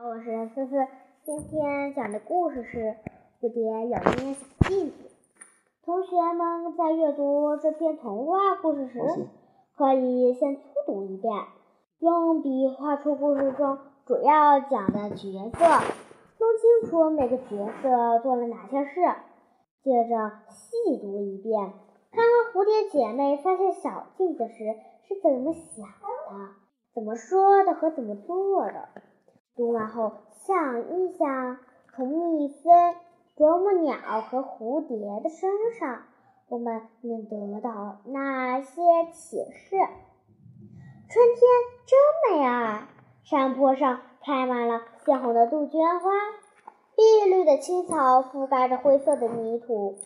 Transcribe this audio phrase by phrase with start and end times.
[0.00, 0.76] 我是思思，
[1.24, 2.78] 今天讲的故事是
[3.40, 4.92] 《蝴蝶有一面小镜子》。
[5.84, 9.00] 同学们在阅读这篇童话故事时，
[9.76, 11.34] 可以先粗读一遍，
[11.98, 13.76] 用笔画出故事中
[14.06, 15.64] 主要讲的角色，
[16.38, 19.00] 弄清楚每个角色做了哪些事。
[19.82, 21.72] 接着细读一遍，
[22.12, 24.76] 看看蝴蝶姐妹发现小镜子时
[25.08, 26.54] 是怎么想的、
[26.94, 28.88] 怎么说的和怎么做的。
[29.58, 30.12] 读完后
[30.46, 31.56] 想一想，
[31.92, 32.94] 从蜜蜂、
[33.34, 33.96] 啄木鸟
[34.30, 36.04] 和蝴蝶的身上，
[36.48, 38.80] 我们能得到哪些
[39.12, 39.76] 启示？
[41.08, 41.42] 春天
[41.86, 42.88] 真美啊！
[43.24, 46.08] 山坡上开满了鲜红的杜鹃花，
[46.94, 49.96] 碧绿的青草覆盖着灰色的泥土，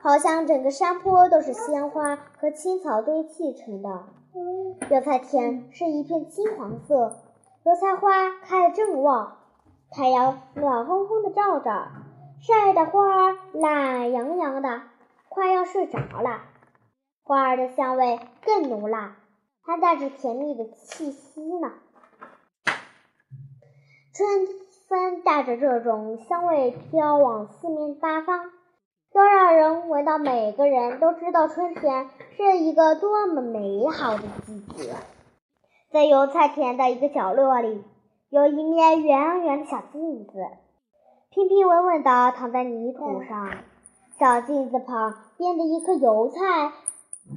[0.00, 4.04] 好像整个山坡都是鲜花和青草堆砌成的。
[4.90, 7.16] 油菜田是一片金黄色。
[7.64, 9.36] 油菜花开得正旺，
[9.92, 11.92] 太阳暖烘烘的照着，
[12.40, 14.82] 晒得花儿懒洋洋的，
[15.28, 16.40] 快要睡着了。
[17.22, 19.12] 花儿的香味更浓了，
[19.64, 21.70] 还带着甜蜜的气息呢。
[24.12, 24.48] 春
[24.88, 28.50] 风带着这种香味飘往四面八方，
[29.12, 34.96] 都让人闻到，每个人都知道春天是一个多么美好的季节。
[35.92, 37.84] 在油菜田的一个角落里，
[38.30, 40.32] 有一面圆圆的小镜子，
[41.28, 43.50] 平平稳稳地躺在泥土上。
[44.18, 46.72] 小镜子旁边的一颗油菜，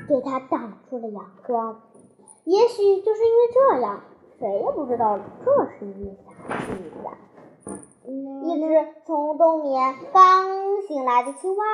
[0.07, 1.81] 给它挡住了阳光。
[2.45, 4.01] 也许就是因为这样，
[4.39, 6.15] 谁也不知道这是一面
[6.47, 6.93] 啥镜子。
[8.45, 11.65] 一只从冬眠刚醒来的青蛙，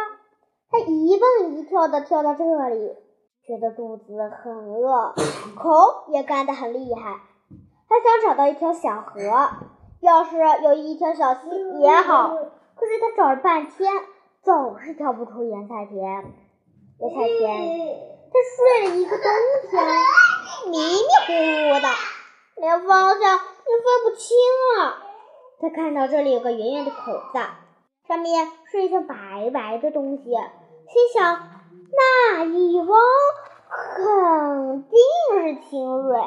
[0.72, 2.96] 它一蹦一跳地跳到这里。
[3.44, 5.16] 觉得肚子很饿，
[5.56, 7.20] 口也干得很厉害，
[7.90, 9.20] 还想找到一条小河。
[10.00, 13.92] 要是有一条小溪也好，可是他找了半天，
[14.44, 16.24] 总是挑不出盐菜田。
[17.00, 17.48] 油菜田，
[18.32, 19.26] 他睡了一个冬
[19.70, 19.84] 天，
[20.68, 21.34] 迷迷糊
[21.74, 21.88] 糊的，
[22.58, 24.38] 连方向也分不清
[24.78, 24.98] 了。
[25.60, 27.40] 他看到这里有个圆圆的口子，
[28.08, 31.50] 上面是一层白白的东西，心想。
[31.94, 33.00] 那一汪
[33.70, 34.98] 肯定
[35.42, 36.22] 是清水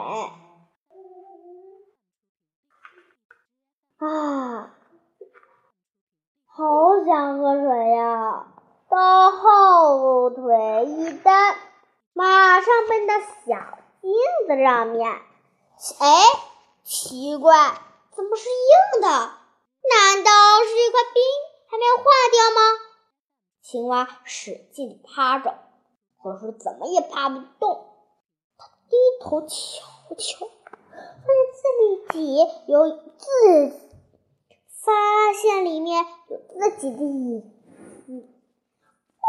[3.97, 4.75] 啊！
[6.47, 8.47] 好想喝水呀！
[8.91, 11.33] 他后腿一蹬，
[12.13, 13.15] 马上奔到
[13.47, 13.57] 小
[14.03, 14.13] 镜
[14.47, 15.11] 子上面。
[15.11, 16.25] 哎，
[16.83, 17.57] 奇怪，
[18.15, 19.31] 怎么是硬的？
[19.95, 20.31] 难道
[20.65, 21.23] 是一块冰
[21.71, 22.61] 还没有化掉吗？
[23.63, 25.59] 青蛙使劲趴着，
[26.23, 27.87] 可是怎么也趴不动。
[28.59, 29.47] 他低头瞧
[30.19, 31.63] 瞧，发现
[32.09, 33.27] 自己有自，
[34.85, 37.41] 发现里面有自己的影
[38.05, 38.29] 子，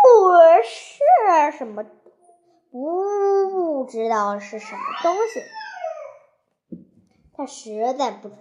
[0.03, 0.31] 不
[0.63, 1.85] 是什么，
[2.71, 5.41] 不知道是什么东西。
[7.37, 8.35] 他实在不知，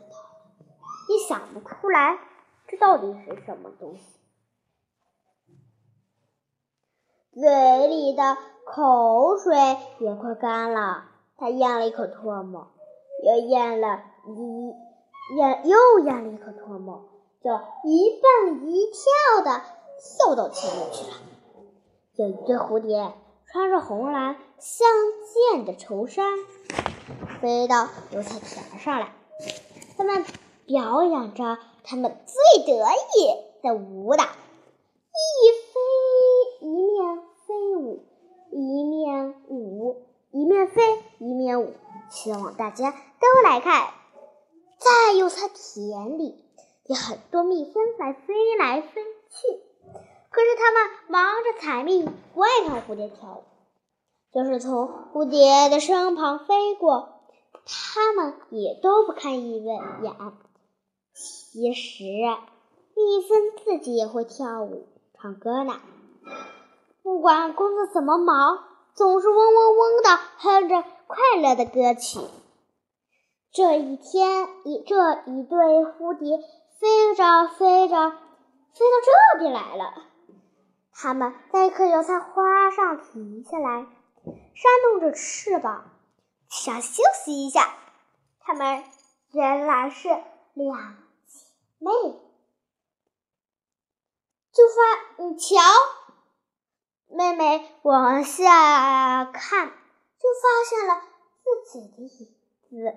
[1.08, 2.18] 也想不出来，
[2.66, 4.04] 这到底是什么东西。
[7.32, 9.56] 嘴里的口水
[9.98, 11.06] 也快干了，
[11.36, 12.68] 他咽了一口唾沫，
[13.24, 14.72] 又咽了一
[15.36, 17.08] 咽又咽了一口唾沫，
[17.42, 17.50] 就
[17.82, 19.62] 一蹦一跳的
[19.98, 21.16] 跳到前面去了。
[22.14, 23.12] 有一对蝴蝶
[23.50, 24.86] 穿着红蓝相
[25.52, 26.24] 间的绸衫，
[27.40, 29.12] 飞到油菜田上来，
[29.96, 30.24] 它们
[30.66, 37.22] 表演着它们最得意的舞蹈，一飞一面。
[37.46, 38.06] 飞舞，
[38.52, 40.82] 一面舞，一面飞，
[41.18, 41.74] 一面舞。
[42.08, 43.90] 希望大家都来看。
[44.78, 46.42] 在油菜田里，
[46.86, 49.60] 有很多蜜蜂来飞来飞去，
[50.30, 53.42] 可是它们忙着采蜜，不爱看蝴蝶跳舞。
[54.32, 57.10] 就是从蝴蝶的身旁飞过，
[57.66, 59.82] 它们也都不看一眼。
[61.54, 62.02] 其实，
[62.96, 65.80] 蜜蜂自己也会跳舞、唱歌呢。
[67.04, 72.18] 不管工作怎么忙，总是嗡嗡嗡的哼着快乐的歌曲。
[73.52, 76.38] 这一天，一这一对蝴蝶
[76.80, 79.94] 飞着飞着，飞到这边来了。
[80.92, 83.86] 它们在一棵油菜花上停下来，
[84.24, 85.84] 扇动着翅膀，
[86.48, 87.72] 想休息一下。
[88.40, 88.82] 它们
[89.30, 90.08] 原来是
[90.54, 91.03] 两
[91.84, 91.90] 妹。
[94.52, 95.60] 就发，你瞧。
[97.10, 101.02] 妹妹往下看，就发现了
[101.44, 102.96] 自己的影子。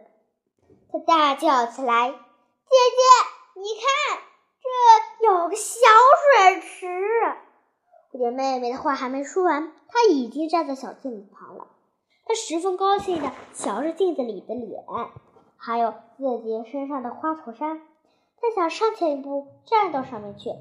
[0.89, 3.85] 她大叫起来：“姐姐，你看，
[5.19, 5.81] 这有个小
[6.23, 6.87] 水池。
[8.11, 11.67] 蝴蝶妹妹的话还没说完，她已经站在小镜子旁了。
[12.25, 14.83] 她十分高兴地瞧着镜子里的脸，
[15.57, 17.81] 还有自己身上的花衬衫。
[18.39, 20.51] 他想上前一步站到上面去。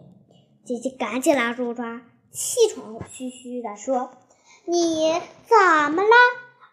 [0.65, 4.11] 姐姐赶紧拉住她，气喘吁吁地说
[4.67, 5.13] ：“你
[5.45, 6.11] 怎么了？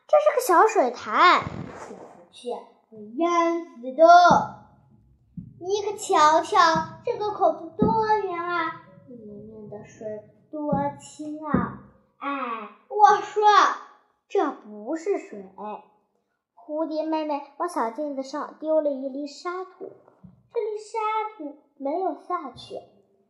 [0.08, 1.44] 这是个小水潭，
[1.88, 2.50] 进不去
[2.90, 4.04] 会淹死的。
[5.60, 6.58] 你可瞧瞧
[7.06, 10.08] 这个口子多圆啊，里面的水。”
[10.54, 11.82] 多清啊！
[12.20, 13.44] 哎，我说
[14.30, 15.44] 这不是水。
[16.56, 19.92] 蝴蝶妹妹往小镜子上丢了一粒沙土，
[20.54, 21.00] 这粒沙
[21.38, 22.80] 土没有下去，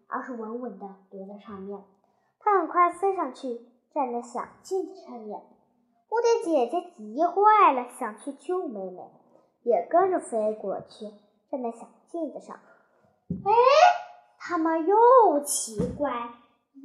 [0.08, 1.84] 而是稳稳地留在上面。
[2.40, 5.40] 它很快飞上去，站在小镜子上面。
[6.10, 9.10] 蝴蝶姐姐急坏了，想去救妹妹，
[9.64, 11.06] 也跟着飞过去，
[11.50, 12.60] 站在小镜子上。
[13.30, 13.52] 哎，
[14.38, 16.12] 他们又奇怪。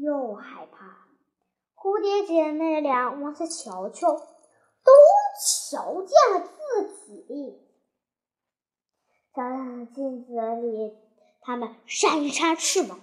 [0.00, 1.08] 又害怕，
[1.74, 4.92] 蝴蝶姐妹俩往下瞧瞧，都
[5.42, 7.67] 瞧见了自己。
[9.38, 9.44] 小
[9.94, 10.96] 镜子里，
[11.40, 12.98] 它们扇一扇翅膀。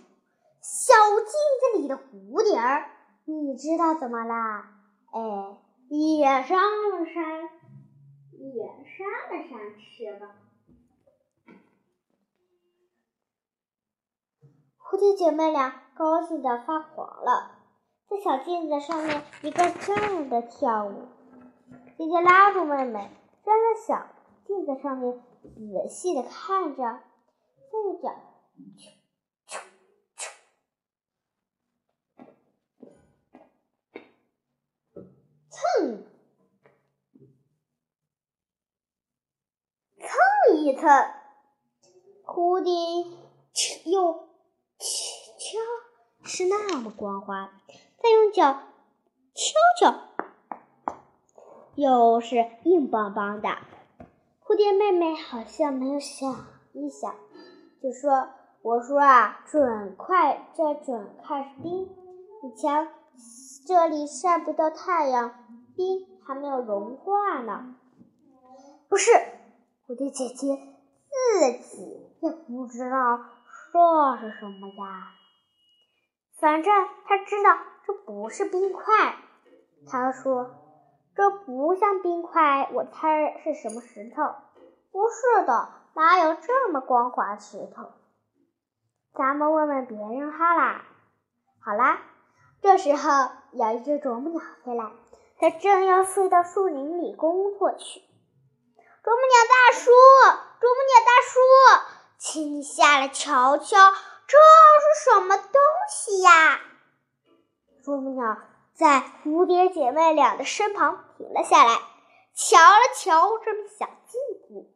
[0.59, 2.89] 小镜子里的蝴蝶儿，
[3.23, 4.69] 你知道怎么啦？
[5.13, 7.49] 哎，也扇了扇，
[8.33, 10.29] 也扇了扇翅膀。
[14.77, 15.83] 蝴蝶姐妹俩。
[15.95, 17.51] 高兴的发狂了，
[18.09, 21.07] 在小镜子上面一个劲的跳舞。
[21.97, 23.09] 姐姐拉住妹妹，
[23.45, 24.07] 站在小
[24.45, 25.23] 镜子上面
[25.53, 28.15] 仔细的看着，再又讲，
[35.50, 36.03] 蹭，
[40.00, 41.13] 蹭一蹭，
[42.24, 42.71] 蝴蝶
[43.89, 44.30] 又
[44.77, 45.57] 敲。
[46.27, 47.62] 是那么光滑，
[48.01, 48.63] 再用脚
[49.36, 49.95] 敲敲，
[51.75, 53.50] 又是硬邦邦的。
[54.47, 56.31] 蝴蝶妹妹好像没有想
[56.74, 57.15] 一想，
[57.81, 58.30] 就说
[58.62, 61.89] ：“我说啊，准快，这准快是冰。
[62.44, 62.86] 你瞧，
[63.65, 65.33] 这里晒不到太阳，
[65.75, 67.75] 冰还没有融化呢。”
[68.88, 69.09] 不是，
[69.88, 70.56] 蝴蝶姐姐
[71.09, 73.19] 自己也不知道
[73.74, 75.12] 这是什么呀。
[76.39, 76.71] 反正
[77.06, 79.15] 他知道这不是冰块，
[79.88, 80.51] 他说
[81.15, 84.35] ：“这不像冰块，我猜是什么石头？
[84.91, 87.94] 不是的，哪有这么光滑石头？
[89.13, 90.85] 咱们问问别人好啦。”
[91.65, 92.01] 好啦，
[92.62, 94.91] 这时候有一只啄木鸟飞来，
[95.39, 98.01] 它正要飞到树林里工作去。
[99.01, 99.91] 啄木鸟大叔，
[100.59, 101.39] 啄木鸟大叔，
[102.17, 103.77] 请你下来瞧瞧。
[104.27, 106.59] 这是什么东西呀？
[107.83, 108.38] 啄木鸟
[108.73, 111.79] 在蝴蝶姐妹俩的身旁停了下来，
[112.33, 114.69] 瞧了瞧这面小镜子，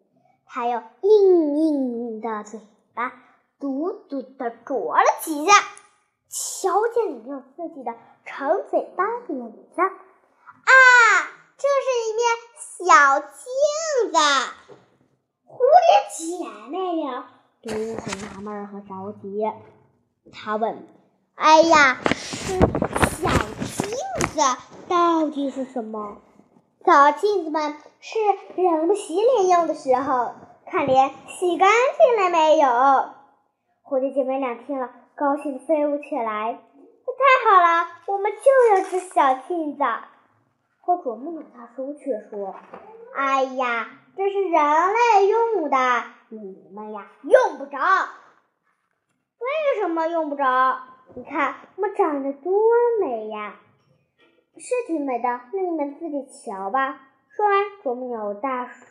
[0.45, 2.59] 还有硬硬的嘴
[2.93, 3.13] 巴，
[3.59, 5.51] 嘟嘟的啄了几下，
[6.29, 7.93] 瞧见里面有自己的
[8.25, 9.81] 长嘴巴脸子。
[9.81, 10.71] 啊，
[11.57, 12.21] 这是一面
[12.87, 14.17] 小镜子！
[15.45, 15.57] 蝴
[15.87, 17.25] 蝶姐妹俩。
[17.61, 19.51] 都很纳闷和着急，
[20.31, 20.87] 他问
[21.35, 23.29] ：“哎呀，是小
[23.75, 23.89] 镜
[24.29, 24.39] 子
[24.87, 26.21] 到底是什么？
[26.85, 28.17] 小镜子们是
[28.55, 30.33] 人们洗脸用的时候，
[30.65, 32.67] 看脸洗干净了没有？”
[33.83, 36.59] 蝴蝶姐妹俩听了，高兴的飞舞起来。
[37.19, 39.83] 太好了，我们就要只小镜子。
[40.85, 42.55] 可啄木鸟大叔却说
[43.13, 44.53] ：“哎呀，这是人
[44.93, 45.77] 类用的。”
[46.31, 47.77] 你们呀，用不着。
[49.39, 50.79] 为什么用不着？
[51.13, 52.53] 你看我们长得多
[53.01, 53.55] 美呀，
[54.59, 55.41] 是挺美的。
[55.53, 57.07] 那你们自己瞧吧。
[57.29, 58.85] 说完，啄木鸟大叔，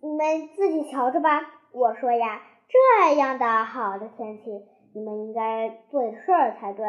[0.00, 1.40] 你们自己瞧着吧。
[1.72, 6.84] 我说呀，这样的好的天气，你们应该做点事儿才对。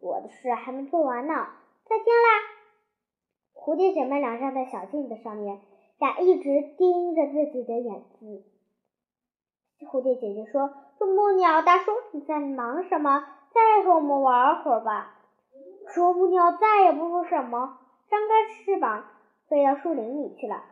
[0.00, 1.34] 我的事还没做完呢。
[1.84, 2.40] 再见啦！
[3.54, 5.60] 蝴蝶姐妹俩站在小镜子上面，
[5.98, 8.42] 俩一直盯着自己的眼睛。
[9.80, 13.26] 蝴蝶姐姐说：“啄木鸟大叔，你在忙什么？
[13.52, 15.10] 再和我们玩会儿吧。”
[15.92, 19.04] 啄木鸟再也不说什么，张开翅膀
[19.48, 20.62] 飞到树林里去了。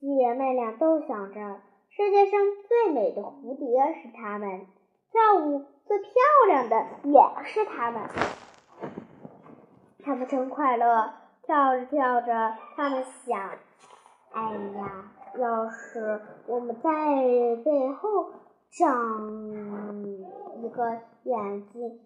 [0.00, 1.60] 姐妹俩都想着，
[1.90, 4.66] 世界上最美的蝴蝶是它们，
[5.10, 6.10] 跳舞最漂
[6.46, 8.02] 亮的也是它们。
[10.02, 13.38] 它们真快乐，跳着跳着，它们想
[14.32, 14.42] ：“哎
[14.76, 15.04] 呀。”
[15.38, 16.90] 要是我们在
[17.64, 18.32] 背后
[18.72, 20.02] 长
[20.60, 22.00] 一个眼睛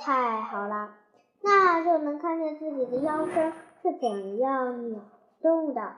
[0.00, 0.90] 太好了，
[1.40, 3.52] 那就能看见自己的腰身
[3.82, 5.00] 是怎样扭
[5.40, 5.96] 动的，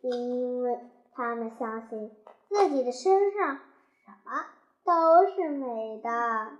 [0.00, 0.78] 因为
[1.12, 2.10] 他们相信
[2.48, 3.58] 自己的身上
[4.04, 4.46] 什么
[4.84, 6.52] 都是美的，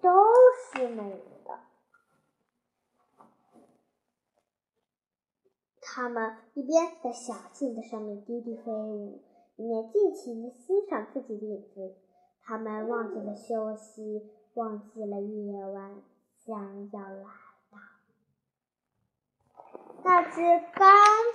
[0.00, 0.10] 都
[0.72, 1.10] 是美
[1.44, 1.60] 的。
[5.80, 9.22] 他们一边在小镜子上面低低飞舞。
[9.58, 11.94] 一面尽情的欣赏自己的影子，
[12.42, 15.96] 他们忘记了休息，忘记了夜晚
[16.38, 17.24] 将要来
[17.70, 17.78] 到。
[20.02, 20.40] 那只
[20.74, 20.88] 刚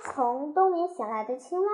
[0.04, 1.68] 从冬眠醒来的青蛙，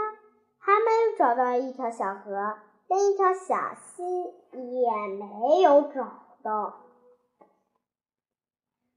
[0.59, 4.05] 还没有找到一条小河，连一条小溪
[4.53, 6.07] 也没有找
[6.43, 6.81] 到。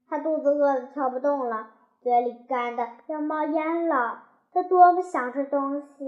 [0.08, 1.70] 它肚子饿得跳不动了，
[2.02, 4.24] 嘴里干的要冒烟了。
[4.52, 6.04] 它多么想吃东西！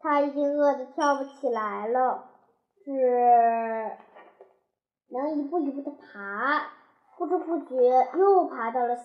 [0.00, 2.30] 它已经饿得跳不起来了，
[2.82, 3.98] 只
[5.12, 6.62] 能一步一步的爬，
[7.18, 9.02] 不知不觉又爬到了小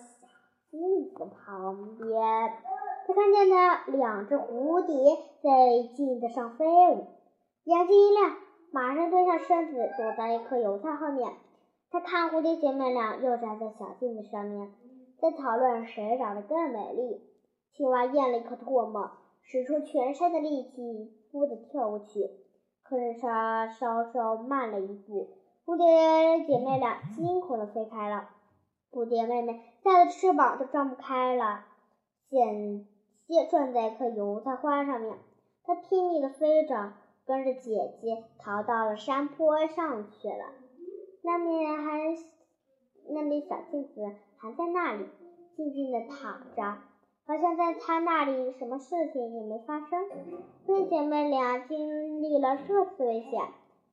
[0.70, 2.52] 镜子旁边。
[3.06, 4.94] 他看见了两只蝴蝶
[5.42, 7.06] 在镜子上飞舞，
[7.64, 8.36] 眼睛一亮，
[8.72, 11.32] 马上蹲下身子躲在一颗油菜后面。
[11.90, 14.72] 他看蝴蝶姐妹俩又站在小镜子上面，
[15.20, 17.22] 在讨论谁长得更美丽。
[17.74, 19.10] 青蛙咽了一口唾沫。
[19.50, 22.28] 使出全身的力气，扑的跳过去，
[22.82, 25.38] 可是它稍稍慢了一步，
[25.68, 28.30] 蝴蝶姐妹俩惊恐的飞开了。
[28.90, 31.66] 蝴蝶妹妹吓得翅膀都张不开了，
[32.30, 32.86] 险
[33.26, 35.18] 些撞在一棵油菜花上面。
[35.64, 36.94] 她拼命的飞着，
[37.26, 40.54] 跟着姐姐逃到了山坡上去了。
[41.20, 42.16] 那面还，
[43.10, 45.04] 那面小镜子还在那里，
[45.54, 46.78] 静静的躺着。
[47.26, 50.08] 好像在她那里，什么事情也没发生。
[50.64, 53.42] 所以姐妹俩经历了这次危险，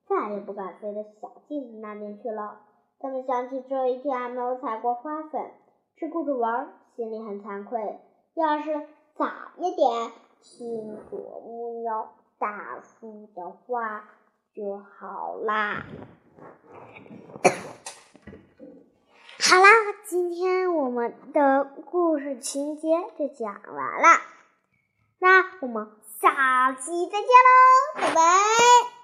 [0.07, 2.59] 再也不敢飞到小镜子那边去了。
[2.99, 5.51] 他们想起这一天还没有采过花粉，
[5.97, 7.99] 只顾着玩，心里很惭愧。
[8.35, 9.25] 要是早
[9.57, 14.09] 一点听啄木鸟大叔的话
[14.53, 15.85] 就好啦。
[19.37, 19.67] 好啦，
[20.05, 24.07] 今天我们的故事情节就讲完了，
[25.19, 25.87] 那我们
[26.19, 28.94] 下期再见喽，拜拜！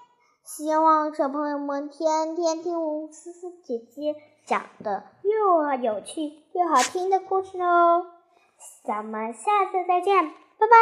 [0.44, 8.06] 希望小朋友们天天听我思思姐姐讲的又有趣又好听的故事哦，
[8.84, 10.76] 咱们下次再见，拜拜！